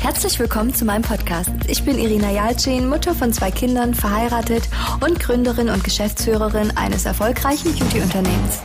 Herzlich 0.00 0.38
willkommen 0.38 0.72
zu 0.74 0.84
meinem 0.84 1.02
Podcast. 1.02 1.50
Ich 1.66 1.82
bin 1.84 1.98
Irina 1.98 2.30
Jalcin, 2.30 2.88
Mutter 2.88 3.14
von 3.14 3.32
zwei 3.32 3.50
Kindern, 3.50 3.94
verheiratet 3.94 4.68
und 5.00 5.18
Gründerin 5.18 5.70
und 5.70 5.82
Geschäftsführerin 5.82 6.76
eines 6.76 7.04
erfolgreichen 7.04 7.74
Beauty-Unternehmens. 7.74 8.60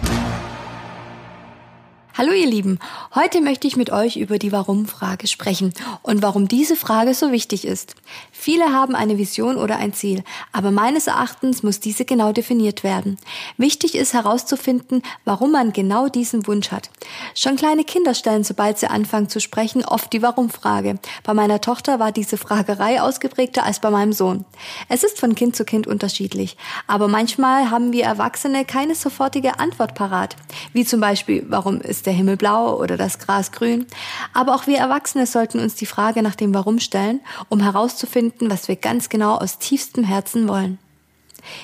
Hallo 2.18 2.32
ihr 2.32 2.47
Lieben, 2.47 2.79
heute 3.13 3.42
möchte 3.42 3.68
ich 3.68 3.76
mit 3.76 3.90
euch 3.90 4.15
über 4.15 4.40
die 4.40 4.54
Warum-Frage 4.54 5.28
sprechen 5.28 5.74
und 6.02 6.22
warum 6.22 6.47
diese 6.47 6.78
Frage 6.78 7.14
so 7.14 7.34
wichtig 7.34 7.65
ist. 7.65 7.94
Viele 8.32 8.72
haben 8.72 8.96
eine 8.96 9.18
Vision 9.18 9.58
oder 9.58 9.76
ein 9.76 9.92
Ziel, 9.92 10.24
aber 10.54 10.72
meines 10.72 11.08
Erachtens 11.08 11.62
muss 11.62 11.82
diese 11.82 12.06
genau 12.06 12.32
definiert 12.32 12.86
werden. 12.86 13.18
Wichtig 13.58 13.96
ist 13.96 14.14
herauszufinden, 14.14 15.01
warum 15.26 15.51
man 15.51 15.74
genau 15.74 16.08
diesen 16.08 16.48
Wunsch 16.48 16.72
hat. 16.72 16.90
Schon 17.34 17.58
kleine 17.58 17.84
Kinder 17.84 18.14
stellen, 18.14 18.45
sobald 18.45 18.78
sie 18.78 18.88
anfangen 18.88 19.28
zu 19.28 19.42
sprechen, 19.42 19.84
oft 19.84 20.14
die 20.14 20.22
Warum-Frage. 20.22 20.98
Bei 21.26 21.34
meiner 21.34 21.59
Tochter 21.59 22.00
war 22.00 22.14
diese 22.14 22.38
Fragerei 22.38 23.02
ausgeprägter 23.02 23.66
als 23.66 23.82
bei 23.82 23.90
meinem 23.90 24.14
Sohn. 24.14 24.45
Es 24.88 25.04
ist 25.04 25.20
von 25.20 25.36
Kind 25.36 25.58
zu 25.58 25.66
Kind 25.66 25.86
unterschiedlich, 25.86 26.56
aber 26.88 27.09
manchmal 27.09 27.72
haben 27.72 27.92
wir 27.92 28.06
Erwachsene 28.06 28.64
keine 28.64 28.95
sofortige 28.95 29.59
Antwort 29.59 29.95
parat, 29.95 30.38
wie 30.72 30.86
zum 30.86 31.02
Beispiel, 31.02 31.45
warum 31.50 31.82
ist 31.82 32.05
der 32.05 32.14
Himmel 32.14 32.38
blau 32.38 32.80
oder 32.80 32.98
das 32.98 33.20
Gras 33.20 33.52
grün. 33.52 33.86
Aber 34.34 34.55
auch 34.55 34.68
wir 34.68 34.77
Erwachsene 34.77 35.26
sollten 35.26 35.59
uns 35.59 35.76
die 35.76 35.86
Frage 35.86 36.22
nach 36.22 36.36
dem 36.36 36.54
Warum 36.54 36.80
stellen, 36.80 37.22
um 37.50 37.62
herauszufinden, 37.62 38.50
was 38.50 38.68
wir 38.68 38.76
ganz 38.76 39.09
genau 39.09 39.36
aus 39.36 39.59
tiefstem 39.59 40.04
Herzen 40.04 40.48
wollen. 40.48 40.80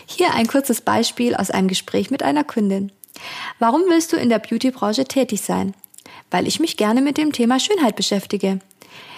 Hier 0.06 0.34
ein 0.34 0.48
kurzes 0.48 0.82
Beispiel 0.82 1.36
aus 1.36 1.52
einem 1.52 1.68
Gespräch 1.68 2.12
mit 2.12 2.24
einer 2.24 2.44
Kundin. 2.44 2.92
Warum 3.60 3.82
willst 3.88 4.14
du 4.14 4.18
in 4.18 4.30
der 4.30 4.40
Beautybranche 4.40 5.06
tätig 5.06 5.42
sein? 5.42 5.74
Weil 6.30 6.48
ich 6.48 6.60
mich 6.60 6.78
gerne 6.78 7.02
mit 7.02 7.18
dem 7.18 7.32
Thema 7.32 7.60
Schönheit 7.60 7.96
beschäftige. 7.96 8.60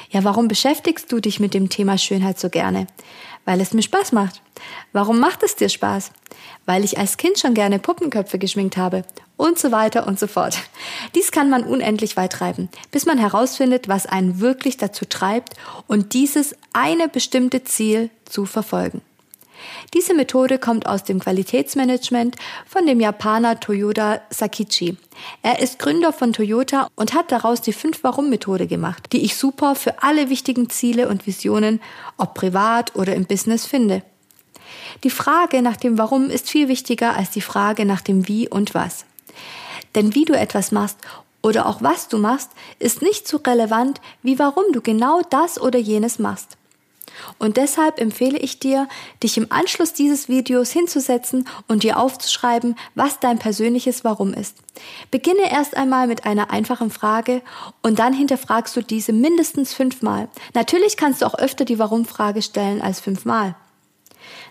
Ja, 0.09 0.23
warum 0.23 0.47
beschäftigst 0.47 1.11
du 1.11 1.19
dich 1.19 1.39
mit 1.39 1.53
dem 1.53 1.69
Thema 1.69 1.97
Schönheit 1.97 2.39
so 2.39 2.49
gerne? 2.49 2.88
Weil 3.45 3.61
es 3.61 3.73
mir 3.73 3.81
Spaß 3.81 4.11
macht. 4.11 4.41
Warum 4.94 5.19
macht 5.19 5.44
es 5.44 5.55
dir 5.55 5.69
Spaß? 5.69 6.11
Weil 6.66 6.83
ich 6.83 6.97
als 6.97 7.17
Kind 7.17 7.39
schon 7.39 7.53
gerne 7.53 7.80
Puppenköpfe 7.80 8.39
geschminkt 8.39 8.77
habe 8.77 9.03
und 9.35 9.59
so 9.59 9.72
weiter 9.72 10.08
und 10.08 10.19
so 10.19 10.27
fort. 10.27 10.58
Dies 11.16 11.31
kann 11.31 11.50
man 11.50 11.63
unendlich 11.63 12.16
weit 12.16 12.33
treiben, 12.33 12.69
bis 12.91 13.05
man 13.05 13.17
herausfindet, 13.17 13.88
was 13.88 14.05
einen 14.05 14.39
wirklich 14.39 14.77
dazu 14.77 15.05
treibt 15.05 15.53
und 15.88 16.13
dieses 16.13 16.55
eine 16.72 17.09
bestimmte 17.09 17.63
Ziel 17.63 18.09
zu 18.25 18.45
verfolgen. 18.45 19.02
Diese 19.94 20.14
Methode 20.14 20.58
kommt 20.59 20.88
aus 20.88 21.03
dem 21.03 21.19
Qualitätsmanagement 21.19 22.36
von 22.66 22.86
dem 22.86 23.00
Japaner 23.00 23.59
Toyota 23.59 24.22
Sakichi. 24.30 24.97
Er 25.42 25.59
ist 25.59 25.80
Gründer 25.80 26.14
von 26.14 26.33
Toyota 26.33 26.88
und 26.95 27.14
hat 27.14 27.31
daraus 27.31 27.61
die 27.61 27.73
5-Warum-Methode 27.73 28.67
gemacht, 28.67 29.08
die 29.11 29.23
ich 29.23 29.36
super 29.36 29.75
für 29.75 30.02
alle 30.03 30.30
wichtigen 30.30 30.69
Ziele 30.69 31.08
und 31.08 31.28
Visionen, 31.28 31.81
ob 32.17 32.34
privat 32.34 32.95
oder 32.95 33.16
im 33.16 33.25
Business, 33.25 33.66
finde. 33.66 34.03
Die 35.03 35.09
Frage 35.09 35.61
nach 35.61 35.78
dem 35.78 35.97
Warum 35.97 36.30
ist 36.30 36.50
viel 36.50 36.67
wichtiger 36.67 37.16
als 37.16 37.31
die 37.31 37.41
Frage 37.41 37.86
nach 37.86 38.02
dem 38.02 38.28
Wie 38.28 38.47
und 38.47 38.73
Was. 38.73 39.06
Denn 39.95 40.16
wie 40.16 40.25
du 40.25 40.34
etwas 40.34 40.72
machst 40.72 40.97
oder 41.41 41.67
auch 41.67 41.81
was 41.81 42.08
du 42.08 42.17
machst, 42.17 42.50
ist 42.80 43.02
nicht 43.02 43.28
so 43.28 43.38
relevant, 43.38 44.02
wie 44.23 44.39
warum 44.39 44.64
du 44.72 44.81
genau 44.81 45.22
das 45.30 45.59
oder 45.59 45.78
jenes 45.78 46.17
machst. 46.19 46.58
Und 47.39 47.58
deshalb 47.58 48.00
empfehle 48.00 48.38
ich 48.38 48.59
dir, 48.59 48.88
dich 49.22 49.38
im 49.38 49.52
Anschluss 49.52 49.94
dieses 49.94 50.30
Videos 50.30 50.72
hinzusetzen 50.72 51.47
und 51.67 51.83
dir 51.83 52.00
aufzuschreiben, 52.00 52.75
was 52.95 53.19
dein 53.19 53.39
persönliches 53.39 54.03
Warum 54.03 54.33
ist. 54.33 54.58
Beginne 55.11 55.52
erst 55.52 55.78
einmal 55.78 56.08
mit 56.08 56.25
einer 56.25 56.52
einfachen 56.52 56.89
Frage 56.89 57.41
und 57.81 58.00
dann 58.00 58.14
hinterfragst 58.14 58.75
du 58.75 58.81
diese 58.81 59.14
mindestens 59.14 59.73
fünfmal. 59.73 60.30
Natürlich 60.53 60.97
kannst 60.97 61.22
du 61.22 61.25
auch 61.25 61.36
öfter 61.36 61.66
die 61.66 61.80
Warum-Frage 61.80 62.41
stellen 62.41 62.81
als 62.81 63.00
fünfmal. 63.00 63.56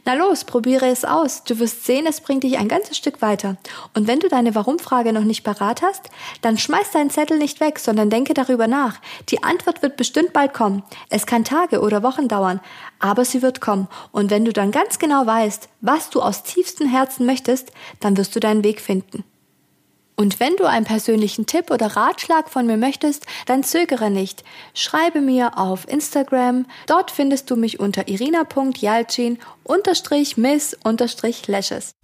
Na 0.05 0.15
los, 0.15 0.45
probiere 0.45 0.87
es 0.87 1.05
aus. 1.05 1.45
Du 1.45 1.59
wirst 1.59 1.85
sehen, 1.85 2.07
es 2.07 2.21
bringt 2.21 2.43
dich 2.43 2.59
ein 2.59 2.69
ganzes 2.69 2.97
Stück 2.97 3.23
weiter. 3.23 3.57
Und 3.95 4.07
wenn 4.07 4.21
du 4.21 4.29
deine 4.29 4.55
Warum-Frage 4.55 5.13
noch 5.13 5.25
nicht 5.25 5.45
parat 5.45 5.83
hast, 5.83 6.11
dann 6.41 6.59
schmeiß 6.59 6.91
deinen 6.91 7.11
Zettel 7.11 7.39
nicht 7.39 7.61
weg, 7.61 7.79
sondern 7.79 8.11
denke 8.11 8.35
darüber 8.35 8.67
nach. 8.67 8.99
Die 9.29 9.43
Antwort 9.43 9.83
wird 9.83 9.97
bestimmt 9.97 10.33
bald 10.33 10.55
kommen. 10.55 10.83
Es 11.09 11.27
kann 11.27 11.45
Tage 11.45 11.81
oder 11.81 12.03
Wochen 12.03 12.29
dauern, 12.29 12.61
aber 12.99 13.25
sie 13.25 13.43
wird 13.43 13.61
kommen. 13.61 13.89
Und 14.11 14.31
wenn 14.31 14.45
du 14.45 14.53
dann 14.53 14.71
ganz 14.71 14.99
genau 14.99 15.27
weißt, 15.27 15.69
was 15.81 16.11
du 16.11 16.21
aus 16.21 16.43
tiefstem 16.43 16.89
Herzen 16.89 17.27
möchtest, 17.27 17.73
dann 18.01 18.17
wirst 18.17 18.35
du 18.35 18.41
deinen 18.41 18.65
Weg 18.65 18.81
finden. 18.81 19.25
Und 20.23 20.39
wenn 20.39 20.55
du 20.55 20.67
einen 20.67 20.85
persönlichen 20.85 21.47
Tipp 21.47 21.73
oder 21.73 21.97
Ratschlag 21.97 22.49
von 22.49 22.65
mir 22.65 22.77
möchtest, 22.77 23.27
dann 23.47 23.65
zögere 23.65 24.09
nicht. 24.09 24.45
Schreibe 24.73 25.21
mir 25.21 25.59
auf 25.59 25.89
Instagram. 25.89 26.67
Dort 26.87 27.11
findest 27.11 27.51
du 27.51 27.57
mich 27.57 27.81
unter 27.81 28.07
irina.jalcin 28.07 29.41
miss 30.37 30.77
lashes. 31.49 31.97